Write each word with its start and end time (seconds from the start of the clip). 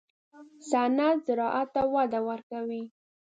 صنعت 0.69 1.17
زراعت 1.27 1.67
ته 1.75 1.81
وده 1.93 2.19
ورکوي 2.27 2.83